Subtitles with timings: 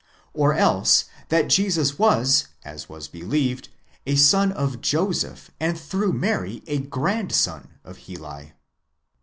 [0.33, 3.69] 5°:—or else, that Jesus was, as was believed,
[4.07, 8.53] a son of Joseph, and through Mary a grandson of Heli.